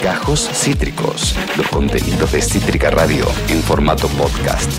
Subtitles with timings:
[0.00, 4.70] Gajos Cítricos, los contenidos de Cítrica Radio en formato podcast.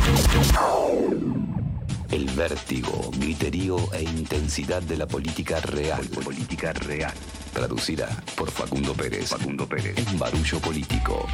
[2.09, 6.05] El vértigo, griterío e intensidad de la política real.
[6.23, 7.13] Política real.
[7.53, 9.27] Traducida por Facundo Pérez.
[9.27, 9.97] Facundo Pérez.
[9.97, 11.27] En Barullo Político.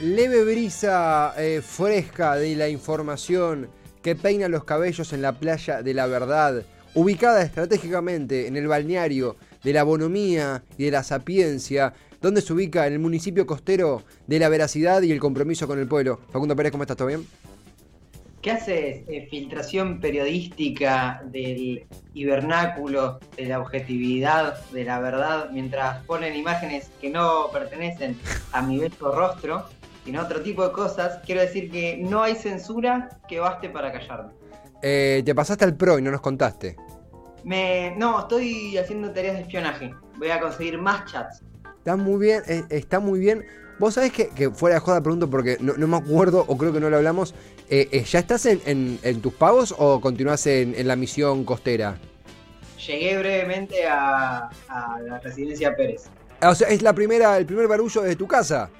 [0.00, 3.68] Leve brisa eh, fresca de la información
[4.02, 6.62] que peina los cabellos en la playa de la verdad,
[6.94, 12.86] ubicada estratégicamente en el balneario de la bonomía y de la sapiencia, donde se ubica
[12.86, 16.20] en el municipio costero de la veracidad y el compromiso con el pueblo.
[16.30, 16.96] Facundo Pérez, ¿cómo estás?
[16.96, 17.26] ¿Todo bien?
[18.44, 19.04] ¿Qué haces?
[19.08, 27.08] Eh, filtración periodística del hibernáculo, de la objetividad, de la verdad, mientras ponen imágenes que
[27.08, 28.18] no pertenecen
[28.52, 29.64] a mi bello rostro,
[30.04, 31.20] sino otro tipo de cosas.
[31.24, 34.32] Quiero decir que no hay censura que baste para callarme.
[34.82, 36.76] Eh, te pasaste al pro y no nos contaste.
[37.44, 39.94] Me, no, estoy haciendo tareas de espionaje.
[40.16, 41.42] Voy a conseguir más chats.
[41.78, 43.44] Está muy bien, eh, está muy bien.
[43.78, 46.80] Vos sabés que, que fuera de joda pregunto porque no, me acuerdo o creo que
[46.80, 47.34] no lo hablamos.
[47.68, 51.98] Eh, ¿Ya estás en, tus pagos o continúas en, la misión costera?
[52.86, 54.48] Llegué brevemente a,
[55.02, 56.04] la residencia Pérez.
[56.40, 58.70] Ah, o sea, es la primera, el primer barullo de tu casa.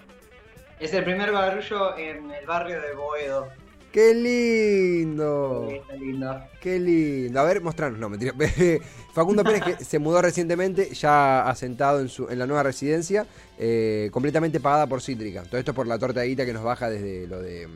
[0.78, 3.48] Es el primer barullo en el barrio de Boedo.
[3.94, 5.68] ¡Qué lindo!
[5.68, 6.44] Qué lindo.
[6.60, 7.38] Qué lindo.
[7.38, 7.96] A ver, mostranos.
[7.96, 8.34] No, mentira.
[9.12, 13.24] Facundo Pérez, que se mudó recientemente, ya asentado en, su, en la nueva residencia,
[13.56, 15.44] eh, completamente pagada por Cítrica.
[15.44, 17.68] Todo esto por la torta de guita que nos baja desde lo de.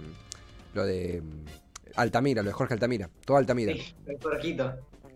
[0.74, 1.22] Lo de.
[1.94, 3.08] Altamira, lo de Jorge Altamira.
[3.24, 3.74] Todo Altamira.
[3.74, 4.19] Sí, el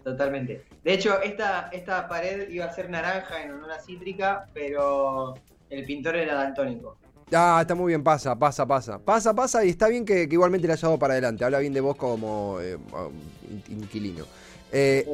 [0.05, 0.63] Totalmente.
[0.85, 5.35] De hecho, esta, esta pared iba a ser naranja en honor a Cítrica, pero
[5.69, 6.97] el pintor era daltónico.
[7.35, 8.99] Ah, está muy bien, pasa, pasa, pasa.
[8.99, 11.45] Pasa, pasa y está bien que, igualmente le haya dado para adelante.
[11.45, 12.77] Habla bien de vos como eh,
[13.69, 14.25] inquilino.
[14.71, 15.07] Eh,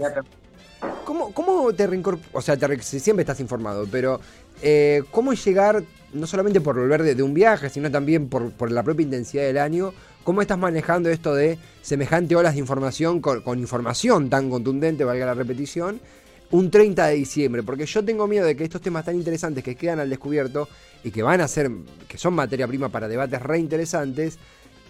[1.04, 2.30] ¿cómo, ¿Cómo te reincorporas?
[2.32, 4.20] O sea, siempre estás informado, pero
[4.62, 9.04] eh, ¿cómo llegar, no solamente por volver de, un viaje, sino también por, la propia
[9.04, 9.92] intensidad del año?
[10.24, 15.26] ¿Cómo estás manejando esto de semejante olas de información con, con información tan contundente, valga
[15.26, 16.00] la repetición?
[16.50, 19.76] Un 30 de diciembre, porque yo tengo miedo de que estos temas tan interesantes que
[19.76, 20.68] quedan al descubierto
[21.04, 21.70] y que van a ser,
[22.08, 24.38] que son materia prima para debates re interesantes,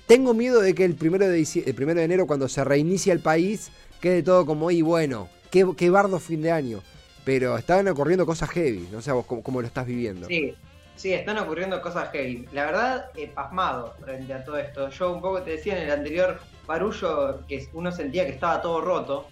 [0.07, 3.21] tengo miedo de que el primero de, el primero de enero, cuando se reinicia el
[3.21, 3.71] país,
[4.01, 6.81] quede todo como, y bueno, qué, qué bardo fin de año.
[7.25, 10.27] Pero están ocurriendo cosas heavy, no sé vos cómo, lo estás viviendo.
[10.29, 10.55] Sí,
[10.97, 12.49] sí, están ocurriendo cosas heavy.
[12.53, 14.89] La verdad, he pasmado frente a todo esto.
[14.89, 18.81] Yo un poco te decía en el anterior barullo que uno sentía que estaba todo
[18.81, 19.27] roto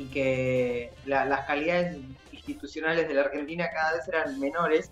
[0.00, 1.98] y que las calidades
[2.32, 4.90] institucionales de la Argentina cada vez eran menores,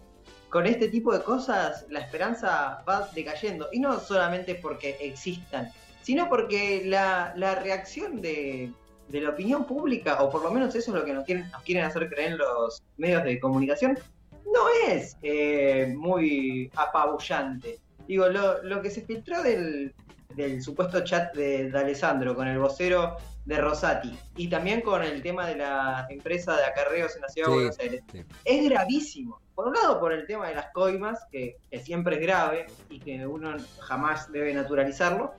[0.50, 3.68] con este tipo de cosas la esperanza va decayendo.
[3.72, 5.70] Y no solamente porque existan,
[6.02, 7.32] sino porque la,
[7.62, 8.70] reacción de,
[9.10, 11.84] la opinión pública, o por lo menos eso es lo que nos quieren, nos quieren
[11.84, 13.98] hacer creer los medios de comunicación,
[14.44, 17.78] no es eh, muy apabullante.
[18.06, 19.94] Digo, lo, lo que se filtró del,
[20.34, 23.16] del supuesto chat de, Alessandro con el vocero
[23.48, 27.48] de Rosati y también con el tema de la empresa de acarreos en la ciudad
[27.48, 28.02] de Buenos Aires.
[28.44, 29.40] Es gravísimo.
[29.54, 33.26] Por un lado, por el tema de las coimas, que, siempre es grave y que
[33.26, 35.32] uno jamás debe naturalizarlo,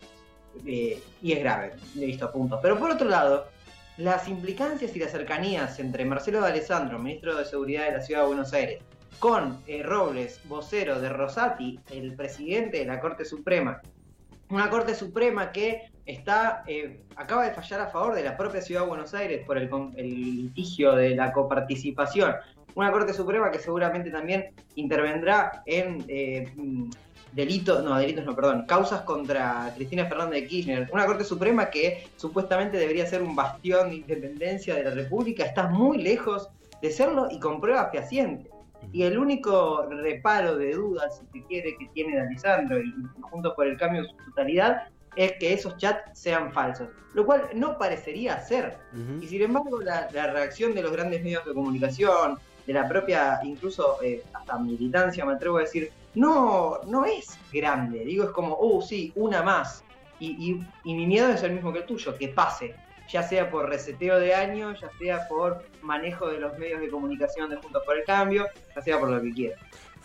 [0.66, 2.59] eh, y es grave, listo, punto.
[2.64, 3.47] Pero por otro lado,
[3.97, 8.22] las implicancias y las cercanías entre Marcelo de Alessandro, ministro de Seguridad de la Ciudad
[8.22, 8.81] de Buenos Aires,
[9.20, 13.80] con eh, Robles, vocero de Rosati, el presidente de la Corte Suprema,
[14.50, 18.82] una Corte Suprema que está eh, acaba de fallar a favor de la propia Ciudad
[18.82, 22.36] de Buenos Aires por el, litigio de la coparticipación.
[22.76, 26.52] Una Corte Suprema que seguramente también intervendrá en eh,
[27.34, 30.90] delitos, no, delitos no, perdón, causas contra Cristina Fernández de Kirchner.
[30.92, 35.68] Una Corte Suprema que supuestamente debería ser un bastión de independencia de la República, está
[35.68, 36.50] muy lejos
[36.82, 38.52] de serlo y con pruebas fehacientes.
[38.94, 43.68] Y el único reparo de dudas, si se quiere, que tiene Alessandro y junto por
[43.68, 46.88] el cambio de su totalidad, es que esos chats sean falsos.
[47.14, 48.78] Lo cual no parecería ser.
[49.20, 52.38] Y sin embargo, la, reacción de los grandes medios de comunicación,
[52.68, 58.06] de la propia, incluso eh, hasta militancia, me atrevo a decir, no, no es grande.
[58.06, 59.84] Digo, es como, oh, sí, una más.
[60.20, 62.76] y mi miedo es el mismo que el tuyo, que pase
[63.09, 67.50] ya sea por reseteo de año, ya sea por manejo de los medios de comunicación
[67.50, 69.58] de Juntos por el Cambio, ya sea por lo que quiera.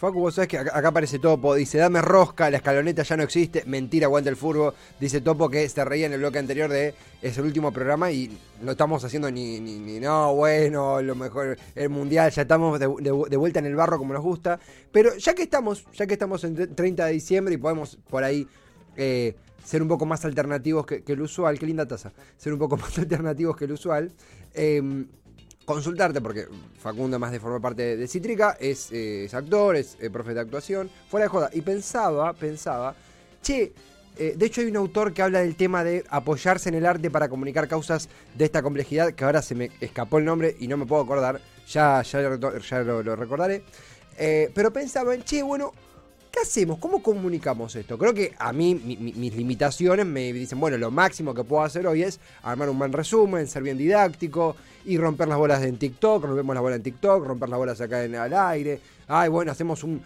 [0.05, 3.65] Facu, vos sabés que acá, aparece Topo, dice, dame rosca, la escaloneta ya no existe,
[3.67, 7.39] mentira, aguanta el furbo, dice Topo que se reía en el bloque anterior de es
[7.39, 12.31] el último programa y no estamos haciendo ni, ni, no, bueno, lo mejor, el mundial,
[12.31, 14.61] ya estamos de, vuelta en el barro como nos gusta,
[14.93, 18.47] pero ya que estamos, ya que estamos en 30 de diciembre y podemos por ahí
[18.97, 19.35] eh,
[19.65, 21.59] ser un poco más alternativos que, el usual.
[21.59, 22.13] Qué linda taza.
[22.37, 24.13] Ser un poco más alternativos que el usual.
[24.53, 25.07] Em,
[25.65, 26.47] consultarte, porque
[26.79, 30.91] Facundo, más de formar parte de Citrica, es, eh, actor, es eh, profe de actuación,
[31.09, 31.51] fuera de joda.
[31.53, 32.95] Y pensaba, pensaba,
[33.43, 33.73] che,
[34.17, 37.11] eh, de hecho hay un autor que habla del tema de apoyarse en el arte
[37.11, 40.77] para comunicar causas de esta complejidad, que ahora se me escapó el nombre y no
[40.77, 43.65] me puedo acordar, ya, ya, lo, lo, recordaré.
[44.55, 45.73] pero pensaba en, che, bueno,
[46.35, 46.79] ¿Qué hacemos?
[46.79, 47.97] ¿Cómo comunicamos esto?
[47.97, 52.03] Creo que a mí mis limitaciones me dicen, bueno, lo máximo que puedo hacer hoy
[52.03, 56.55] es armar un buen resumen, ser bien didáctico y romper las bolas en TikTok, rompemos
[56.55, 58.81] las bolas en TikTok, romper las bolas acá en al aire.
[59.07, 60.03] Ay, bueno, hacemos un,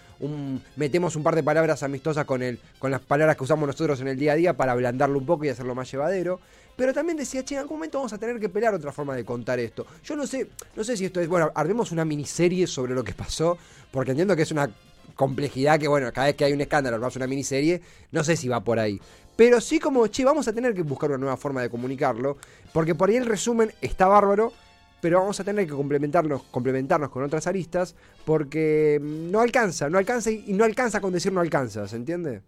[0.77, 4.09] metemos un par de palabras amistosas con el, con las palabras que usamos nosotros en
[4.09, 6.41] el día a día para ablandarlo un poco y hacerlo más llevadero.
[6.77, 9.25] Pero también decía, che, en algún momento vamos a tener que pelear otra forma de
[9.25, 9.87] contar esto.
[10.05, 10.47] Yo no sé,
[10.77, 13.57] no sé si esto es, bueno, armemos una miniserie sobre lo que pasó,
[13.91, 14.71] porque entiendo que es una
[15.19, 17.83] complejidad que, bueno, cada vez que hay un escándalo, vas una miniserie,
[18.13, 19.01] no sé si va por ahí.
[19.35, 22.39] Pero sí como, che, vamos a tener que buscar una nueva forma de comunicarlo,
[22.73, 24.53] porque por ahí el resumen está bárbaro,
[25.01, 30.31] pero vamos a tener que complementarnos, complementarnos con otras aristas, porque no alcanza, no alcanza
[30.31, 32.43] y no alcanza con decir no alcanza, ¿se entiende?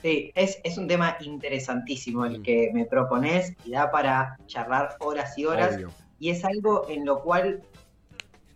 [0.00, 2.42] Sí, es, un tema interesantísimo el mm.
[2.44, 5.76] que me propones y da para charlar horas y horas.
[6.20, 7.62] Y es algo en lo cual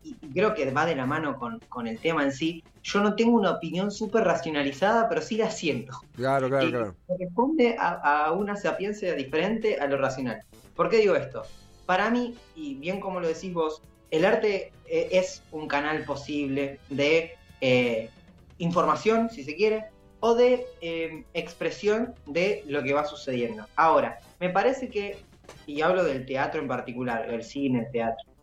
[0.04, 3.36] y creo que va de la mano con, el tema en sí, yo no tengo
[3.36, 5.98] una opinión súper racionalizada, pero sí la siento.
[6.14, 6.94] Claro, claro, claro.
[7.18, 10.42] Responde a, una sapiencia diferente a lo racional.
[10.76, 11.42] ¿Por qué digo esto?
[11.86, 16.78] Para mí, y bien como lo decís vos, el arte eh, es un canal posible
[16.90, 18.10] de eh,
[18.58, 19.86] información, si se quiere,
[20.20, 23.66] o de eh, expresión de lo que va sucediendo.
[23.76, 25.18] Ahora, me parece que,
[25.66, 28.33] y hablo del teatro en particular, el cine, el teatro,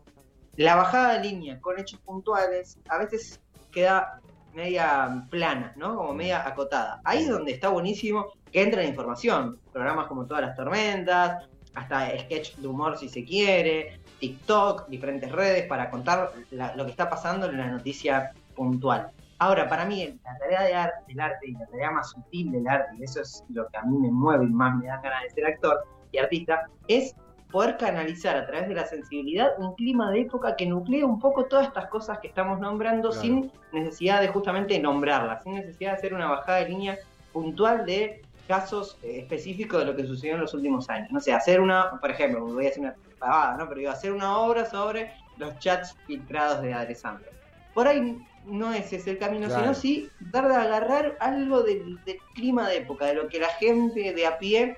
[0.56, 3.40] la bajada de línea con hechos puntuales a veces
[3.70, 4.20] queda
[4.54, 5.96] media plana, ¿no?
[5.96, 7.00] Como media acotada.
[7.04, 9.58] Ahí es donde está buenísimo que entra la información.
[9.72, 15.66] Programas como Todas las Tormentas, hasta sketch de humor si se quiere, TikTok, diferentes redes
[15.66, 19.10] para contar lo que está pasando en la noticia puntual.
[19.38, 22.68] Ahora, para mí, la tarea de arte, del arte y la tarea más sutil del
[22.68, 25.22] arte, y eso es lo que a mí me mueve y más me da ganas
[25.24, 27.16] de ser actor y artista, es
[27.52, 31.44] poder canalizar a través de la sensibilidad un clima de época que nuclea un poco
[31.44, 36.14] todas estas cosas que estamos nombrando sin necesidad de justamente nombrarlas, sin necesidad de hacer
[36.14, 36.98] una bajada de línea
[37.32, 41.10] puntual de casos eh, específicos de lo que sucedió en los últimos años.
[41.12, 43.68] No sé, hacer una, por ejemplo, voy a hacer una pavada, ¿no?
[43.68, 47.30] Pero iba a hacer una obra sobre los chats filtrados de Alessandro.
[47.74, 52.16] Por ahí no ese es el camino, sino sí dar de agarrar algo del, del
[52.34, 54.76] clima de época, de lo que la gente de a pie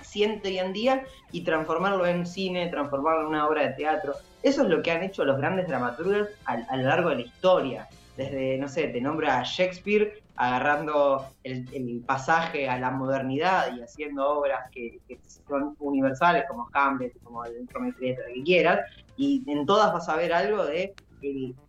[0.00, 4.14] siente hoy en día y transformarlo en cine, transformarlo en una obra de teatro.
[4.42, 7.88] Eso es lo que han hecho los grandes dramaturgos a, lo largo de la historia.
[8.16, 14.28] Desde, no sé, te nombra a Shakespeare agarrando el, pasaje a la modernidad y haciendo
[14.28, 15.00] obras que,
[15.48, 18.80] son universales como Hamlet, como el Prometeo, que quieras,
[19.16, 20.94] y en todas vas a ver algo de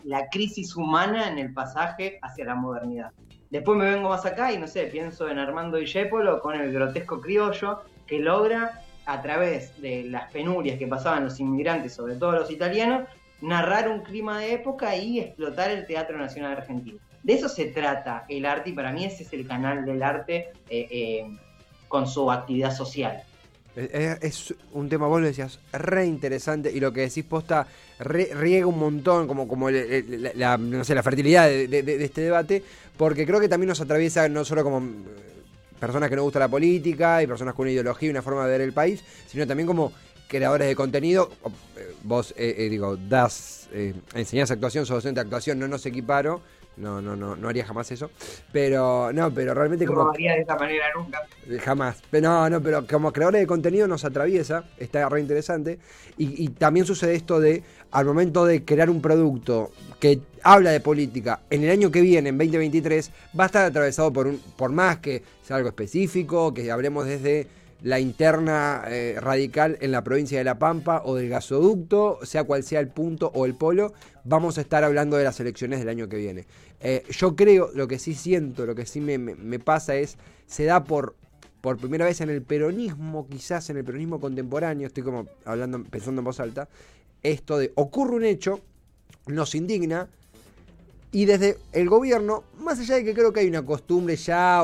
[0.03, 3.11] la crisis humana en el pasaje hacia la modernidad.
[3.49, 7.21] Después me vengo más acá y no sé, pienso en Armando Discepolo con el grotesco
[7.21, 12.51] criollo, que logra, a través de las penurias que pasaban los inmigrantes, sobre todo los
[12.51, 13.07] italianos,
[13.41, 16.99] narrar un clima de época y explotar el Teatro Nacional Argentino.
[17.23, 20.51] De eso se trata el arte y para mí ese es el canal del arte
[20.69, 21.37] eh, eh,
[21.87, 23.23] con su actividad social.
[23.77, 27.67] Es, un tema, vos lo decías, re interesante y lo que decís posta
[27.99, 32.63] riega un montón como, como la, no sé, la fertilidad de, este debate,
[32.97, 34.81] porque creo que también nos atraviesa no solo como
[35.79, 38.51] personas que no gusta la política y personas con una ideología y una forma de
[38.51, 39.93] ver el país, sino también como
[40.27, 41.29] creadores de contenido.
[41.75, 43.69] Eh, vos, eh, eh, digo, das,
[44.15, 46.41] enseñás actuación, sos docente de actuación, no nos equiparo.
[46.77, 48.11] No, no, no, no haría jamás eso.
[48.51, 50.09] Pero, no, pero realmente no como.
[50.11, 51.21] haría de esa manera nunca.
[51.63, 52.01] Jamás.
[52.11, 55.79] Pero no, no, pero como creadores de contenido nos atraviesa, está re interesante.
[56.17, 60.79] Y, y también sucede esto de, al momento de crear un producto que habla de
[60.79, 64.71] política en el año que viene, en 2023, va a estar atravesado por, un, por
[64.71, 67.47] más que sea algo específico, que hablemos desde
[67.81, 72.63] la interna eh, radical en la provincia de La Pampa o del gasoducto, sea cual
[72.63, 73.93] sea el punto o el polo,
[74.23, 76.45] vamos a estar hablando de las elecciones del año que viene.
[76.79, 80.17] Eh, yo creo, lo que sí siento, lo que sí me, pasa es,
[80.47, 81.15] se da por,
[81.61, 86.21] por primera vez en el peronismo, quizás en el peronismo contemporáneo, estoy como hablando, pensando
[86.21, 86.67] en voz alta,
[87.23, 88.59] esto de ocurre un hecho,
[89.27, 90.07] nos indigna,
[91.11, 94.63] y desde el gobierno, más allá de que creo que hay una costumbre ya,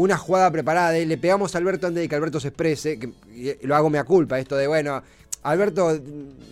[0.00, 3.58] una jugada preparada de le pegamos a Alberto antes de que Alberto se exprese, que
[3.62, 5.02] lo hago mea culpa, esto de bueno,
[5.42, 6.00] Alberto,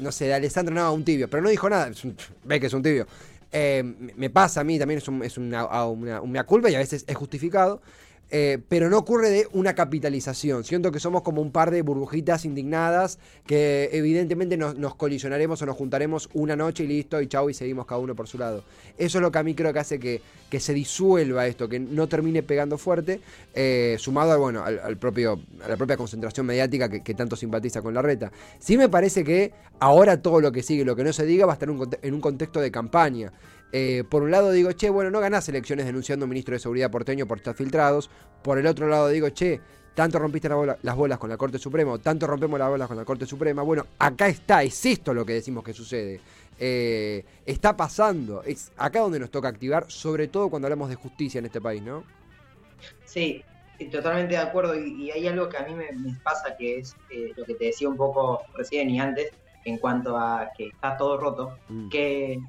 [0.00, 1.90] no sé, de Alessandro no, un tibio, pero no dijo nada,
[2.44, 3.06] ve que es un tibio.
[3.50, 3.82] Eh,
[4.16, 7.80] me pasa a mí también, es, un, una, mea culpa y a veces es justificado.
[8.30, 10.64] Eh, pero no ocurre de una capitalización.
[10.64, 15.76] Siento que somos como un par de burbujitas indignadas que evidentemente nos, colisionaremos o nos
[15.76, 18.64] juntaremos una noche y listo, y chau, y seguimos cada uno por su lado.
[18.98, 20.20] Eso es lo que a mí creo que hace que,
[20.50, 23.20] que se disuelva esto, que no termine pegando fuerte,
[23.54, 28.02] eh, sumado bueno, al, propio, a la propia concentración mediática que, tanto simpatiza con la
[28.02, 28.30] reta.
[28.58, 31.52] Sí me parece que ahora todo lo que sigue, lo que no se diga, va
[31.52, 31.68] a estar
[32.02, 33.32] en un contexto de campaña.
[33.72, 36.58] Eh, por un lado digo, che, bueno, no ganás elecciones denunciando a un ministro de
[36.58, 38.10] Seguridad porteño por estar filtrados.
[38.42, 39.60] Por el otro lado digo, che,
[39.94, 43.26] tanto rompiste las bolas con la Corte Suprema, tanto rompemos las bolas con la Corte
[43.26, 43.62] Suprema.
[43.62, 46.20] Bueno, acá está, es esto lo que decimos que sucede.
[46.56, 51.40] Eh, está pasando, es acá donde nos toca activar, sobre todo cuando hablamos de justicia
[51.40, 52.04] en este país, ¿no?
[53.04, 53.42] Sí,
[53.90, 54.74] totalmente de acuerdo.
[54.74, 55.88] Y, hay algo que a mí me,
[56.22, 59.32] pasa, que es eh, lo que te decía un poco recién y antes,
[59.64, 61.88] en cuanto a que está todo roto, mm.
[61.88, 62.40] que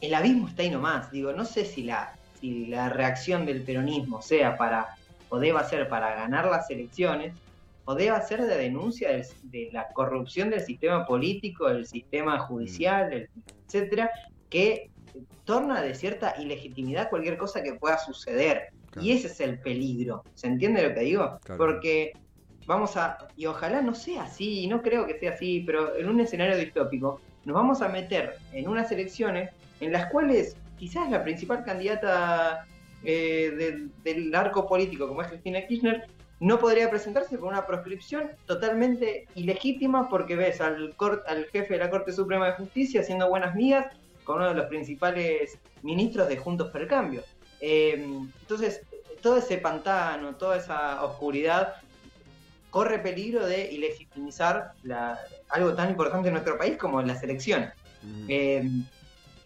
[0.00, 1.10] el abismo está ahí nomás.
[1.10, 4.96] Digo, no sé si la, si la reacción del peronismo sea para,
[5.28, 7.34] o deba ser para ganar las elecciones,
[7.84, 9.10] o deba ser de denuncia
[9.42, 13.28] de, la corrupción del sistema político, del sistema judicial,
[13.66, 14.10] etcétera,
[14.48, 14.90] que
[15.44, 18.68] torna de cierta ilegitimidad cualquier cosa que pueda suceder.
[19.00, 20.24] Y ese es el peligro.
[20.34, 21.38] ¿Se entiende lo que digo?
[21.56, 22.12] Porque
[22.66, 26.20] vamos a, y ojalá no sea así, no creo que sea así, pero en un
[26.20, 31.64] escenario distópico, nos vamos a meter en unas elecciones en las cuales quizás la principal
[31.64, 32.66] candidata
[33.02, 36.06] eh, del arco político, como es Cristina Kirchner,
[36.40, 40.94] no podría presentarse por una proscripción totalmente ilegítima porque ves al,
[41.26, 43.86] al jefe de la Corte Suprema de Justicia haciendo buenas migas
[44.24, 47.22] con uno de los principales ministros de Juntos por el Cambio.
[47.60, 48.06] Eh,
[48.40, 48.82] entonces,
[49.20, 51.74] todo ese pantano, toda esa oscuridad
[52.70, 54.72] corre peligro de ilegitimizar
[55.48, 57.72] algo tan importante en nuestro país como las elecciones.
[58.28, 58.66] Eh,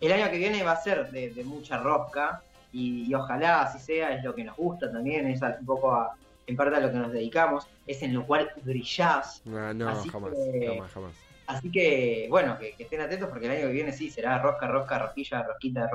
[0.07, 2.43] el año que viene va a ser de, mucha rosca
[2.73, 6.11] y, ojalá así sea, es lo que nos gusta también, es un poco
[6.47, 9.43] en parte a lo que nos dedicamos, es en lo cual brillás.
[9.45, 11.15] No, así jamás, que, jamás,
[11.47, 14.99] Así que, bueno, que, estén atentos porque el año que viene sí será rosca, rosca,
[14.99, 15.89] rosquilla, rosquita de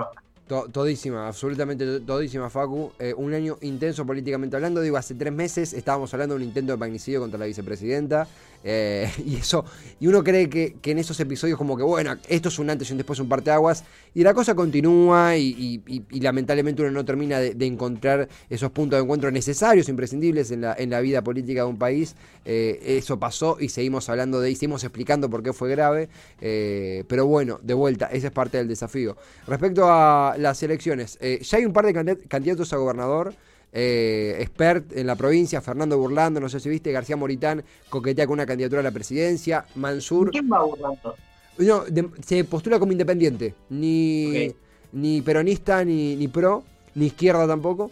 [0.50, 2.91] rosca todísima, absolutamente todísima, Facu.
[3.00, 4.82] Eh, un año intenso políticamente hablando.
[4.82, 8.27] Digo, hace tres meses estábamos hablando de un intento de magnicidio contra la vicepresidenta.
[8.63, 9.63] Eh, y eso,
[10.00, 12.94] y uno cree que, en esos episodios, como que bueno, esto es un antes y
[12.94, 13.84] un después, un parteaguas.
[14.13, 15.82] Y la cosa continúa y,
[16.20, 20.89] lamentablemente uno no termina de, encontrar esos puntos de encuentro necesarios, imprescindibles en la, en
[20.89, 22.15] la vida política de un país.
[22.46, 26.10] Eh, eso pasó y seguimos hablando de y seguimos explicando por qué fue grave.
[26.39, 29.15] pero bueno, de vuelta, esa es parte del desafío.
[29.46, 31.17] Respecto a las elecciones.
[31.22, 33.34] Eh, ya hay un par de candidatos a gobernador.
[33.72, 38.34] Eh, expert en la provincia, Fernando Burlando, no sé si viste, García Moritán coquetea con
[38.34, 40.31] una candidatura a la presidencia, Mansur.
[40.31, 41.15] ¿Quién va Burlando?
[41.60, 41.84] No,
[42.25, 44.55] se postula como independiente, ni,
[44.93, 46.63] ni peronista, ni, ni pro,
[46.96, 47.91] ni izquierda tampoco.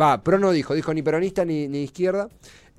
[0.00, 2.28] Va, pro no dijo, dijo ni peronista ni, ni izquierda.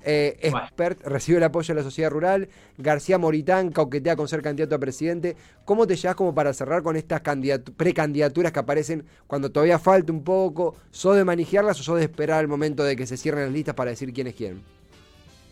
[0.06, 2.48] Eh, expert recibe el apoyo de la sociedad rural.
[2.76, 5.34] García Moritán coquetea con ser candidato a presidente.
[5.64, 7.22] ¿Cómo te llevas como para cerrar con estas
[7.76, 10.76] precandidaturas que aparecen cuando todavía falta un poco?
[10.90, 13.74] ¿Sos de manejarlas o sos de esperar el momento de que se cierren las listas
[13.74, 14.62] para decir quién es quién?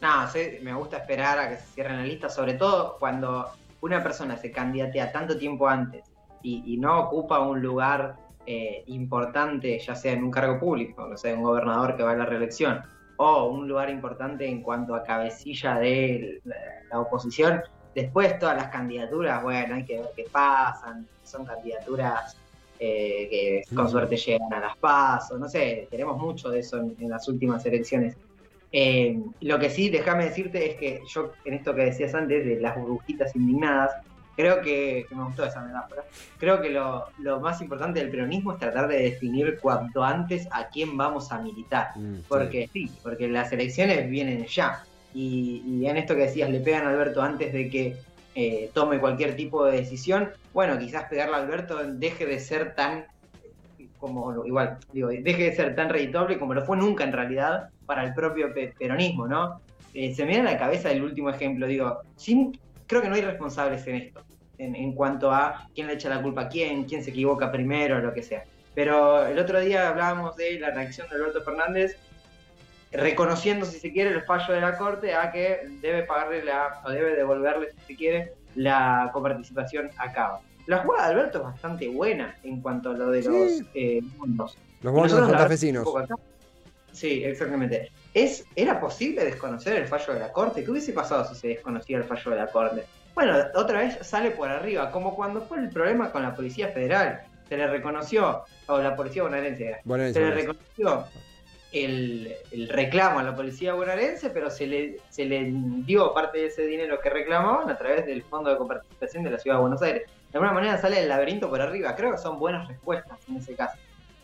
[0.03, 4.03] No, sí, me gusta esperar a que se cierren las listas, sobre todo cuando una
[4.03, 6.05] persona se candidatea tanto tiempo antes
[6.43, 11.35] y, no ocupa un lugar eh, importante, ya sea en un cargo público, no sea
[11.35, 12.83] un gobernador que va a la reelección
[13.17, 16.41] o un lugar importante en cuanto a cabecilla de
[16.91, 17.63] la, oposición.
[17.95, 22.37] Después todas las candidaturas, bueno, hay que ver qué pasan, son candidaturas
[22.79, 27.09] eh, que con suerte llegan a las pasos, no sé, tenemos mucho de eso en,
[27.09, 28.17] las últimas elecciones.
[28.73, 32.61] Eh, lo que sí, déjame decirte es que yo, en esto que decías antes, de
[32.61, 33.93] las burbujitas indignadas,
[34.37, 36.05] creo que, me gustó esa metáfora,
[36.39, 40.97] creo que lo, más importante del peronismo es tratar de definir cuanto antes a quién
[40.97, 41.91] vamos a militar.
[41.97, 42.91] Mm, porque sí.
[43.03, 44.85] porque las elecciones vienen ya.
[45.15, 47.97] Y, en esto que decías, le pegan a Alberto antes de que
[48.35, 53.05] eh, tome cualquier tipo de decisión, bueno, quizás pegarle a Alberto deje de ser tan
[53.99, 58.03] como igual, digo, deje de ser tan reditable como lo fue nunca en realidad para
[58.05, 59.61] el propio peronismo, ¿no?
[59.95, 62.59] Eh, se me viene a la cabeza el último ejemplo, digo, sin
[62.93, 64.23] creo que no hay responsables en esto,
[64.59, 68.13] en, cuanto a quién le echa la culpa a quién, quién se equivoca primero, lo
[68.13, 68.45] que sea.
[68.75, 71.97] Pero el otro día hablábamos de la reacción de Alberto Fernández,
[72.93, 76.91] reconociendo, si se quiere, el fallo de la Corte a que debe pagarle la, o
[76.91, 80.41] debe devolverle, si se quiere, la coparticipación a Cava.
[80.67, 84.59] La jugada de Alberto es bastante buena en cuanto a lo de los eh, mundos.
[84.83, 85.13] Los mundos
[86.93, 87.91] Sí, exactamente.
[88.15, 90.63] ¿Es, ¿Era posible desconocer el fallo de la Corte?
[90.63, 92.85] ¿Qué hubiese pasado si se desconocía el fallo de la Corte?
[93.15, 97.23] Bueno, otra vez sale por arriba, como cuando fue el problema con la Policía Federal.
[97.49, 101.07] Se le reconoció, o la Policía bonaerense, se le reconoció
[101.73, 102.37] el,
[102.69, 105.51] reclamo a la policía bonaerense, pero se le, se le
[105.85, 109.39] dio parte de ese dinero que reclamaban a través del Fondo de Comparticipación de la
[109.39, 110.03] Ciudad de Buenos Aires.
[110.31, 111.95] De alguna manera sale el laberinto por arriba.
[111.97, 113.79] Creo que son buenas respuestas en ese caso.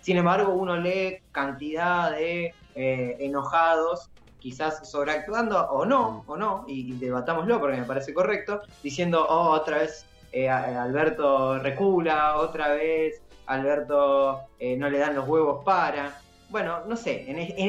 [0.08, 6.94] Sin embargo, uno lee cantidad de eh, enojados, quizás sobreactuando o no, o no, y,
[6.94, 14.40] debatámoslo porque me parece correcto, diciendo, oh, otra vez eh, Alberto recula, otra vez Alberto
[14.58, 17.26] eh, no le dan los huevos para bueno, no sé,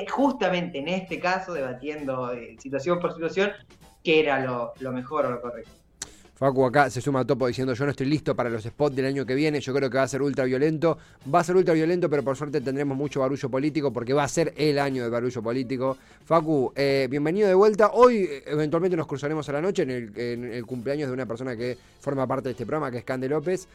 [0.10, 3.52] justamente en este caso, debatiendo eh, situación por situación,
[4.02, 5.79] qué era lo, mejor o lo correcto.
[6.40, 9.06] Facu acá se suma a topo diciendo yo no estoy listo para los spots del
[9.06, 10.98] año que viene, yo creo que va a ser ultra violento,
[11.34, 14.28] va a ser ultra violento, pero por suerte tendremos mucho barullo político porque va a
[14.30, 15.98] ser el año de barullo político.
[16.24, 17.92] Facu, eh, bienvenido de vuelta.
[17.92, 21.78] Hoy eh, eventualmente nos cruzaremos a la noche en el, cumpleaños de una persona que
[22.00, 23.68] forma parte de este programa, que es Cande López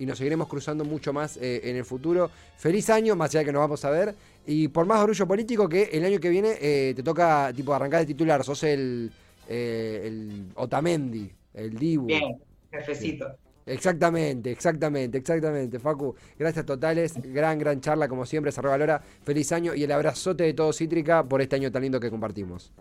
[0.00, 2.30] y nos seguiremos cruzando mucho más eh, en el futuro.
[2.56, 4.14] Feliz año, más allá de que nos vamos a ver.
[4.46, 8.00] Y por más orgullo político que el año que viene eh, te toca tipo arrancar
[8.00, 9.12] de titular, sos el,
[9.52, 12.06] eh, el Otamendi, el Dibu.
[12.06, 12.38] Bien,
[12.70, 13.26] jefecito.
[13.66, 15.78] Exactamente, exactamente, exactamente.
[15.78, 17.14] Facu, gracias totales.
[17.20, 18.52] Gran, gran charla, como siempre.
[18.52, 19.02] Se revalora.
[19.22, 22.72] Feliz año y el abrazote de todo Cítrica por este año tan lindo que compartimos.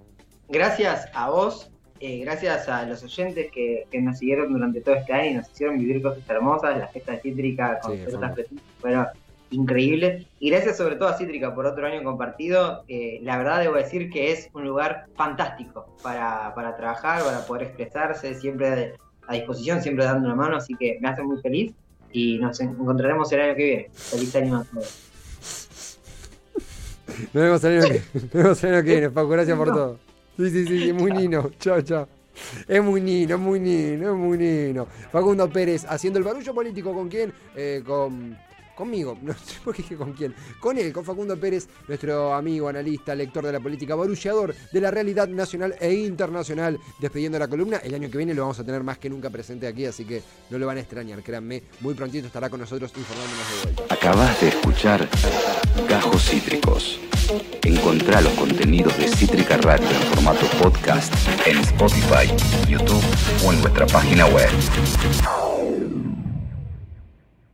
[0.48, 1.72] Gracias a vos
[2.02, 5.78] eh, gracias a los oyentes que, nos siguieron durante todo este año y nos hicieron
[5.78, 8.48] vivir cosas hermosas, la fiesta de Cítrica con ciertas
[8.80, 9.08] fueron
[9.52, 10.26] increíbles.
[10.40, 12.84] Y gracias sobre todo a Cítrica por otro año compartido.
[12.88, 18.36] Eh, la verdad debo decir que es un lugar fantástico para, trabajar, para poder expresarse,
[18.36, 18.96] siempre
[19.28, 21.74] a disposición, siempre dando una mano, así que me hace muy feliz
[22.12, 23.90] y nos encontraremos el año que viene.
[23.94, 25.10] Feliz año a todos.
[27.34, 29.30] Nos vemos el año que, viene, Paco.
[29.30, 30.00] Gracias por todo.
[30.38, 31.52] Sí, sí, sí, muy nino.
[31.60, 32.08] Chao, chao.
[32.68, 34.88] Es muy nino, es muy nino, es muy nino.
[35.12, 37.34] Facundo Pérez haciendo el barullo político con quién?
[37.56, 38.38] Eh, con
[38.80, 43.14] conmigo, no sé por qué con quién, con él, con Facundo Pérez, nuestro amigo, analista,
[43.14, 47.78] lector de la política, barullador de la realidad nacional e internacional, despidiendo la columna.
[47.78, 50.24] El año que viene lo vamos a tener más que nunca presente aquí, así que
[50.50, 53.94] no lo van a extrañar, créanme, muy prontito estará con nosotros informándonos de vuelta.
[53.94, 55.10] Acabas de escuchar
[55.90, 57.00] Gajos Cítricos.
[57.64, 61.14] Encontrá los contenidos de Cítrica Radio en formato podcast
[61.46, 62.28] en Spotify,
[62.68, 63.04] YouTube
[63.46, 64.50] o en nuestra página web.